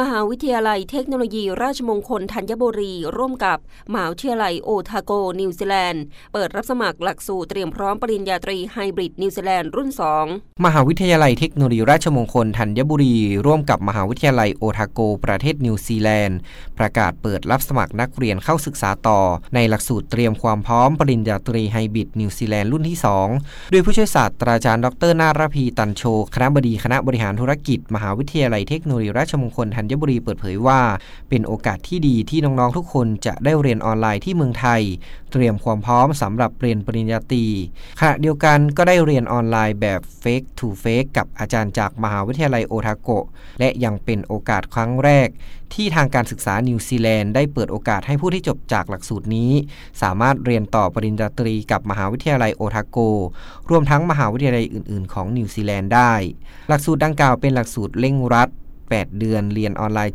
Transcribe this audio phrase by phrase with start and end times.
[0.00, 3.58] มหาวิทยาลัยเทคโนโลยีราชมงคลธัญบุรี ร่วมกับ
[3.92, 6.02] มหาวิทยาลัยโอทาโก นิวซีแลนด์
[6.32, 9.90] เปิดรับสมัครหลักสูตรเตรียมพร้อมปริญญาตรีไฮบริดนิวซีแลนด์รุ่น
[10.26, 16.38] 2 มหาวิทยาลัยเทคโนโลยีราชมงคลธัญบุรี ร่วมกับมหาวิทยาลัยโอทาโก ประเทศนิวซีแลนด์
[16.78, 19.20] ประกาศเปิดรับสมัครนักเรียนเข้าศึกษาต่อ
[19.54, 22.98] ในหลักสูตรเตรียมความพร้อมปริญญาตรีไฮบริดนิวซีแลนด์รุ่นที่
[23.34, 26.02] 2โดยผู้ช่วยศาสตราจารย์ดรนารพีตันโช
[26.34, 30.80] คณบดีคณะบริหารธุรกิจ มหาวิทยาลัยเทคโนโลยีราชมงคลธัญบุรีเปิดเผยว่า
[31.28, 34.82] เป็นโอกาสที่ดีที่น้องๆทุกคนจะได้เรียนออนไลน์ที่เมืองไทย
[35.32, 37.44] เตรียมความพร้อมสำหรับเรียนปริญญาตรี
[38.00, 43.08] ขณะเดียวกันก็ได้เรียนออนไลน์แบบ Face to Face กับอาจารย์จากมหาวิทยาลัยโอทาโก
[43.60, 45.28] และยังเป็นโอกาสครั้งแรก
[45.74, 49.52] ที่ทางการศึกษานิวซีแลนด์ได้เปิดโอกาสให้ผู้ที่จบจากหลักสูตรนี้
[50.02, 52.98] สามารถเรียนต่อปริญญาตรีกับมหาวิทยาลัยโอทาโก
[53.70, 56.12] รวมทั้งมหาวิทยาลัยอื่น ๆ ของนิวซีแลนด์ได้
[56.68, 58.48] หลักสูตรดังกล่าวเป็นหลักสูตรเร่งรัด
[59.00, 60.14] 8 เดือน เรียนออนไลน์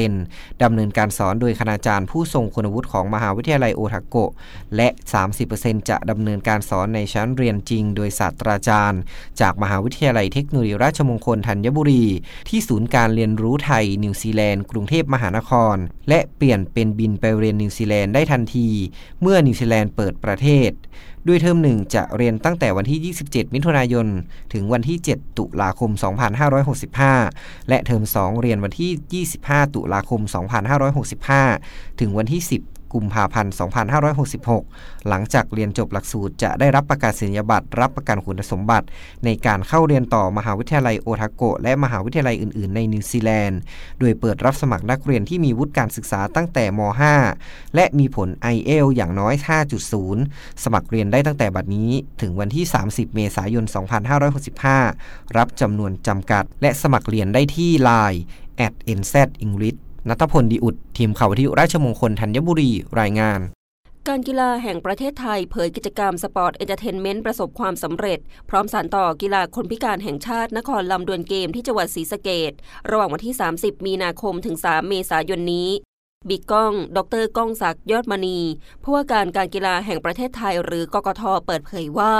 [0.00, 4.16] 70%ดำเนินการสอนโดยคณาจารย์ผู้ทรงคุณวุฒิของมหาวิทยาลัยโอทาโก
[4.76, 4.88] และ
[5.38, 9.00] 30%จะดำเนินการสอนในชั้นเรียนจริง โดยศาสตราจารย์
[9.40, 12.04] จากมหาวิทยาลัยเทคโนโลยีราชมงคลธัญบุรี
[12.48, 15.76] ที่ศูนย์การเรียนรู้ไทยนิวซีแลนด์กรุงเทพมหานคร
[16.08, 18.68] และเปลี่ยนเป็นบินไปเรียนนิวซีแลนด์ได้ทันที
[19.20, 20.70] เมื่อนิวซีแลนด์เปิดประเทศ
[21.26, 24.06] โดยเทอมหนึ่งจะเรียนตั้งแต่วันที่ 27 มิถุนายน
[24.52, 25.90] ถึงวันที่ 7 ตุลาคม
[27.20, 30.20] 2565 และเทอม 2 เรียนวันที่ 25 ตุลาคม
[31.30, 33.52] 2565 ถึงวันที่ 10 กุมภาพันธ์
[34.30, 38.86] 2566 หลังจากเรียนจบหลักสูตรจะได้รับประกาศนียบัตรรับประกันคุณสมบัติ
[39.24, 43.60] ในการเข้าเรียนต่อมหาวิทยาลัยโอทาโกและมหาวิทยาลัยอื่น ๆ ในนิวซีแลนด์
[43.98, 46.80] โดยเปิดรับสมัครนักเรียนที่มีวุฒิการศึกษาตั้งแต่ม
[47.30, 49.34] .5 และมีผล i อ l อย่างน้อย
[49.98, 53.64] 5.0 สมัครเรียนได้ตั้งแต่บัดนี้ถึงวันที่ 30 เมษายน
[54.70, 58.20] 2565 รับจำนวนจำกัด และสมัครเรียนได้ที่ Line
[58.66, 59.14] at nz
[59.44, 62.70] english นัทพลดีอุด ทีมข่าววิทยุราชมงคลธัญบุรี
[63.00, 63.40] รายงาน
[64.08, 68.18] การกีฬาแห่งประเทศไทยเผยกิจกรรม Sport Entertainment ประสบความสำเร็จ
[68.48, 72.52] พร้อมสานต่อกีฬาคนพิการแห่งชาตินครลำดวนเกมส์ที่จังหวัดศรีสะเกษ
[72.90, 75.70] ระหว่างวันที่ 30 มีนาคมถึง 3 เมษายนนี้
[76.28, 78.38] บิ๊กก้อง ดรก้องศักดิ์ยอดมณี
[78.82, 82.14] ผู้ว่าการการกีฬาแห่งประเทศไทยหรือกกทเปิดเผยว่า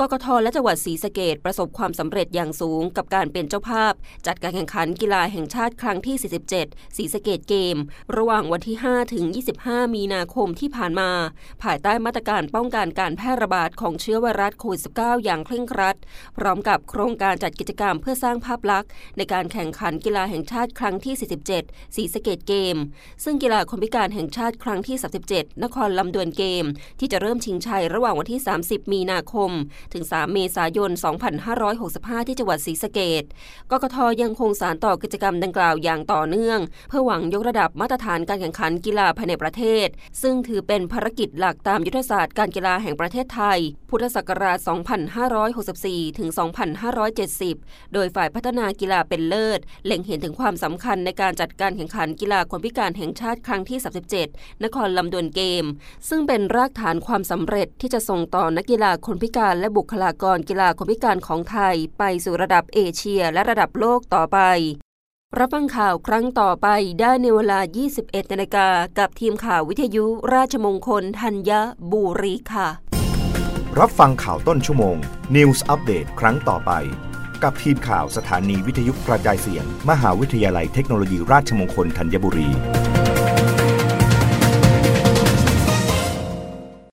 [0.00, 3.92] กกทและจังหวัดศรีสะเกดประสบความสำเร็จอย่างสูงกับการเป็นเจ้าภาพ
[4.26, 6.16] จัดการแข่งขันกีฬาแห่งชาติครั้งที่
[6.58, 7.76] 47ศรีสะเกดเกม
[8.16, 9.24] ระหว่างวันที่ 5 ถึง
[9.60, 11.10] 25 มีนาคมที่ผ่านมา
[11.62, 15.96] ภายใต้มาตรการป้องกันการแพร่ระบาดของเชื้อไวรัสโควิด -19 อย่างเคร่งครัด
[16.36, 21.14] พร้อมกับโครงการจัดกิจกรรมเพื่อสร้างภาพลักษณ์ ในการแข่งขันกีฬาแห่งชาติครั้งที่
[21.54, 22.76] 47ศรีสะเกดเกม
[23.24, 24.96] ซึ่งกีฬาคนพิการแห่งชาติครั้งที่
[25.28, 26.64] 37 นครลำดวนเกม
[27.00, 29.52] ที่จะเริ่มชิงชัยระหว่างวันที่ 30 มีนาคม
[29.94, 30.90] ถึง 3 เมษายน
[31.60, 33.24] 2565 ที่จังหวัดศรีสะเกด
[33.70, 39.88] กกทยังคงสารต่อกิจกรรมดังกล่าวอย่างต่อเนื่อง เพื่อหวังยกระดับมาตรฐานการแข่งขันกีฬาภายในประเทศ
[40.22, 43.58] ซึ่งถือเป็นภารกิจหลักตามยุทธศาสตร์การกีฬาแห่งประเทศไทย
[43.90, 44.58] พุทธศักราช
[45.58, 46.28] 2564 ถึง
[47.32, 53.78] 2570 โดยฝ่ายพัฒนากีฬาเป็นเลิศเล็งเห็นถึงความสำคัญในการจัดการแข่งขันกีฬาคนพิการแห่งชาติครั้งที่
[54.20, 55.64] 37 นครลำดวนเกม
[56.08, 64.38] ซึ่งเป็นรากฐานความสำเร็จที่จะส่งต่อนักกีฬาคนพิการและบุคลากรกีฬาคนพิการของไทยไปสู่ระดับเอเชียและระดับโลกต่อไป
[65.38, 66.68] รับฟังข่าวครั้งต่อไป
[67.00, 67.58] ได้ในเวลา
[67.96, 68.68] 21นาฬิกา
[68.98, 71.50] กับทีมข่าววิทยุราชมงคลธัญ
[71.92, 72.68] บุรีค่ะ
[73.78, 74.96] รับฟังข่าวต้นชั่วโมง
[75.36, 76.72] News อัปเดตครั้งต่อไป
[77.42, 82.50] กับทีมข่าวสถานีวิทยุกระจายเสียง มหาวิทยาลัยเทคโนโลยีราชมงคลธัญบุรี